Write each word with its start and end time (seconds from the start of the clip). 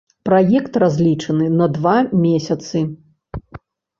Праект 0.27 0.79
разлічаны 0.83 1.49
на 1.59 1.67
два 1.75 1.93
месяцы. 2.25 2.81